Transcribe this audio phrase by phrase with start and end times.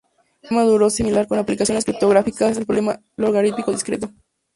[0.41, 4.09] Un problema duro similar con aplicaciones criptográficas es el problema del logaritmo discreto.